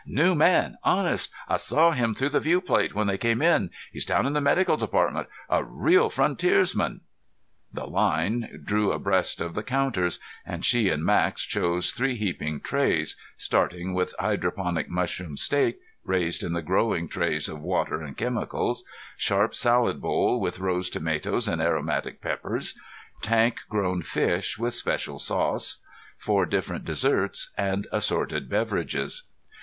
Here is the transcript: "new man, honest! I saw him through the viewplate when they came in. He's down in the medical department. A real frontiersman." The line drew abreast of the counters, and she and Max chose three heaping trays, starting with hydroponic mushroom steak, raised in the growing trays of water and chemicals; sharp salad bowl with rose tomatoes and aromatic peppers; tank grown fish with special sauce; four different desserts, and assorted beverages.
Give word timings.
"new 0.07 0.33
man, 0.33 0.75
honest! 0.83 1.31
I 1.47 1.57
saw 1.57 1.91
him 1.91 2.15
through 2.15 2.29
the 2.29 2.39
viewplate 2.39 2.95
when 2.95 3.05
they 3.05 3.19
came 3.19 3.39
in. 3.39 3.69
He's 3.91 4.03
down 4.03 4.25
in 4.25 4.33
the 4.33 4.41
medical 4.41 4.75
department. 4.75 5.27
A 5.47 5.63
real 5.63 6.09
frontiersman." 6.09 7.01
The 7.71 7.85
line 7.85 8.63
drew 8.65 8.91
abreast 8.91 9.41
of 9.41 9.53
the 9.53 9.61
counters, 9.61 10.17
and 10.43 10.65
she 10.65 10.89
and 10.89 11.05
Max 11.05 11.43
chose 11.43 11.91
three 11.91 12.15
heaping 12.15 12.61
trays, 12.61 13.15
starting 13.37 13.93
with 13.93 14.15
hydroponic 14.19 14.89
mushroom 14.89 15.37
steak, 15.37 15.77
raised 16.03 16.41
in 16.41 16.53
the 16.53 16.63
growing 16.63 17.07
trays 17.07 17.47
of 17.47 17.61
water 17.61 18.01
and 18.01 18.17
chemicals; 18.17 18.83
sharp 19.17 19.53
salad 19.53 20.01
bowl 20.01 20.39
with 20.41 20.57
rose 20.57 20.89
tomatoes 20.89 21.47
and 21.47 21.61
aromatic 21.61 22.21
peppers; 22.23 22.73
tank 23.21 23.59
grown 23.69 24.01
fish 24.01 24.57
with 24.57 24.73
special 24.73 25.19
sauce; 25.19 25.83
four 26.17 26.47
different 26.47 26.85
desserts, 26.85 27.53
and 27.55 27.85
assorted 27.91 28.49
beverages. 28.49 29.27